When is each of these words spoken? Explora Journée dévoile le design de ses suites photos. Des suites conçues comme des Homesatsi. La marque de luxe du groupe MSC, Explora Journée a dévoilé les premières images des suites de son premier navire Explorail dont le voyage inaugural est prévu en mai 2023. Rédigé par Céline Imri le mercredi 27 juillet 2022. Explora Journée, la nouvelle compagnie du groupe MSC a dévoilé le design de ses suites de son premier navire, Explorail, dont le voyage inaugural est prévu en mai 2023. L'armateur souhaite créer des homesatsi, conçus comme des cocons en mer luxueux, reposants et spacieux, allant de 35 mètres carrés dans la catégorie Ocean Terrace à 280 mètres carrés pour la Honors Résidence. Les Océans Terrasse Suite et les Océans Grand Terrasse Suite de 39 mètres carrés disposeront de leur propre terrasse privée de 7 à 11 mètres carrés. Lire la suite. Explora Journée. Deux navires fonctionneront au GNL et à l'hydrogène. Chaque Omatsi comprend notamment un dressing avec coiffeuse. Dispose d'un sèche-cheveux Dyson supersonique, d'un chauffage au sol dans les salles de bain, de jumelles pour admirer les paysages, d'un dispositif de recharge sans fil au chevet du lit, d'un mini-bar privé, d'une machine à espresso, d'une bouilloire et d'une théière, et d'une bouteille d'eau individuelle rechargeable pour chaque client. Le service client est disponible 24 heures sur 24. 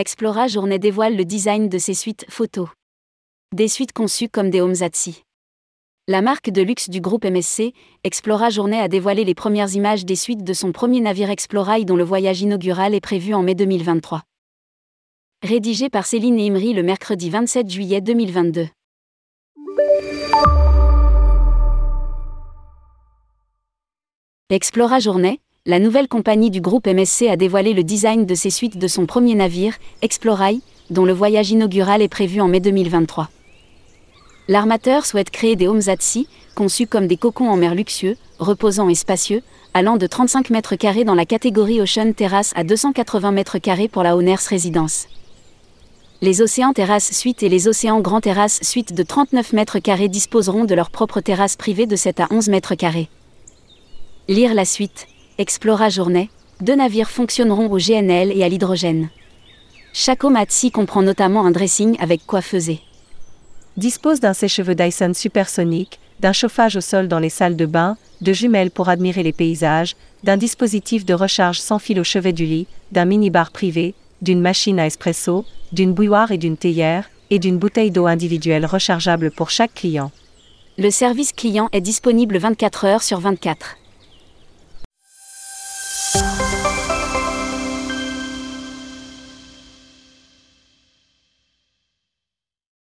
Explora 0.00 0.48
Journée 0.48 0.78
dévoile 0.78 1.14
le 1.14 1.26
design 1.26 1.68
de 1.68 1.76
ses 1.76 1.92
suites 1.92 2.24
photos. 2.30 2.70
Des 3.54 3.68
suites 3.68 3.92
conçues 3.92 4.30
comme 4.30 4.48
des 4.48 4.62
Homesatsi. 4.62 5.24
La 6.08 6.22
marque 6.22 6.48
de 6.48 6.62
luxe 6.62 6.88
du 6.88 7.02
groupe 7.02 7.26
MSC, 7.26 7.74
Explora 8.02 8.48
Journée 8.48 8.80
a 8.80 8.88
dévoilé 8.88 9.24
les 9.24 9.34
premières 9.34 9.74
images 9.74 10.06
des 10.06 10.16
suites 10.16 10.42
de 10.42 10.54
son 10.54 10.72
premier 10.72 11.00
navire 11.00 11.28
Explorail 11.28 11.84
dont 11.84 11.96
le 11.96 12.04
voyage 12.04 12.40
inaugural 12.40 12.94
est 12.94 13.02
prévu 13.02 13.34
en 13.34 13.42
mai 13.42 13.54
2023. 13.54 14.22
Rédigé 15.42 15.90
par 15.90 16.06
Céline 16.06 16.40
Imri 16.40 16.72
le 16.72 16.82
mercredi 16.82 17.28
27 17.28 17.68
juillet 17.68 18.00
2022. 18.00 18.68
Explora 24.48 24.98
Journée, 24.98 25.42
la 25.66 25.78
nouvelle 25.78 26.08
compagnie 26.08 26.50
du 26.50 26.62
groupe 26.62 26.86
MSC 26.86 27.28
a 27.28 27.36
dévoilé 27.36 27.74
le 27.74 27.84
design 27.84 28.24
de 28.24 28.34
ses 28.34 28.48
suites 28.48 28.78
de 28.78 28.88
son 28.88 29.04
premier 29.04 29.34
navire, 29.34 29.74
Explorail, 30.00 30.62
dont 30.88 31.04
le 31.04 31.12
voyage 31.12 31.50
inaugural 31.50 32.00
est 32.00 32.08
prévu 32.08 32.40
en 32.40 32.48
mai 32.48 32.60
2023. 32.60 33.28
L'armateur 34.48 35.04
souhaite 35.04 35.28
créer 35.28 35.56
des 35.56 35.68
homesatsi, 35.68 36.28
conçus 36.54 36.86
comme 36.86 37.06
des 37.06 37.18
cocons 37.18 37.50
en 37.50 37.58
mer 37.58 37.74
luxueux, 37.74 38.16
reposants 38.38 38.88
et 38.88 38.94
spacieux, 38.94 39.42
allant 39.74 39.98
de 39.98 40.06
35 40.06 40.48
mètres 40.48 40.76
carrés 40.76 41.04
dans 41.04 41.14
la 41.14 41.26
catégorie 41.26 41.82
Ocean 41.82 42.14
Terrace 42.14 42.54
à 42.56 42.64
280 42.64 43.30
mètres 43.30 43.58
carrés 43.58 43.88
pour 43.88 44.02
la 44.02 44.16
Honors 44.16 44.38
Résidence. 44.38 45.08
Les 46.22 46.40
Océans 46.40 46.72
Terrasse 46.72 47.12
Suite 47.12 47.42
et 47.42 47.50
les 47.50 47.68
Océans 47.68 48.00
Grand 48.00 48.22
Terrasse 48.22 48.60
Suite 48.62 48.94
de 48.94 49.02
39 49.02 49.52
mètres 49.52 49.78
carrés 49.78 50.08
disposeront 50.08 50.64
de 50.64 50.74
leur 50.74 50.90
propre 50.90 51.20
terrasse 51.20 51.56
privée 51.56 51.86
de 51.86 51.96
7 51.96 52.20
à 52.20 52.28
11 52.30 52.48
mètres 52.48 52.76
carrés. 52.76 53.10
Lire 54.26 54.54
la 54.54 54.64
suite. 54.64 55.06
Explora 55.40 55.88
Journée. 55.88 56.28
Deux 56.60 56.74
navires 56.74 57.08
fonctionneront 57.08 57.70
au 57.70 57.78
GNL 57.78 58.30
et 58.30 58.44
à 58.44 58.48
l'hydrogène. 58.50 59.08
Chaque 59.94 60.22
Omatsi 60.22 60.70
comprend 60.70 61.00
notamment 61.00 61.46
un 61.46 61.50
dressing 61.50 61.96
avec 61.98 62.26
coiffeuse. 62.26 62.76
Dispose 63.78 64.20
d'un 64.20 64.34
sèche-cheveux 64.34 64.74
Dyson 64.74 65.14
supersonique, 65.14 65.98
d'un 66.20 66.34
chauffage 66.34 66.76
au 66.76 66.82
sol 66.82 67.08
dans 67.08 67.18
les 67.18 67.30
salles 67.30 67.56
de 67.56 67.64
bain, 67.64 67.96
de 68.20 68.34
jumelles 68.34 68.70
pour 68.70 68.90
admirer 68.90 69.22
les 69.22 69.32
paysages, 69.32 69.96
d'un 70.24 70.36
dispositif 70.36 71.06
de 71.06 71.14
recharge 71.14 71.58
sans 71.58 71.78
fil 71.78 71.98
au 71.98 72.04
chevet 72.04 72.34
du 72.34 72.44
lit, 72.44 72.66
d'un 72.92 73.06
mini-bar 73.06 73.50
privé, 73.50 73.94
d'une 74.20 74.42
machine 74.42 74.78
à 74.78 74.84
espresso, 74.84 75.46
d'une 75.72 75.94
bouilloire 75.94 76.32
et 76.32 76.38
d'une 76.38 76.58
théière, 76.58 77.08
et 77.30 77.38
d'une 77.38 77.56
bouteille 77.56 77.90
d'eau 77.90 78.04
individuelle 78.04 78.66
rechargeable 78.66 79.30
pour 79.30 79.48
chaque 79.48 79.72
client. 79.72 80.12
Le 80.76 80.90
service 80.90 81.32
client 81.32 81.70
est 81.72 81.80
disponible 81.80 82.36
24 82.36 82.84
heures 82.84 83.02
sur 83.02 83.20
24. 83.20 83.78